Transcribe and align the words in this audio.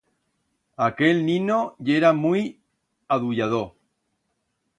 Aquel 0.85 1.17
nino 1.27 1.57
yera 1.89 2.11
muit 2.23 2.47
aduyador. 3.19 3.67